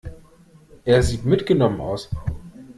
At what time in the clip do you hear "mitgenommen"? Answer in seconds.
1.25-1.79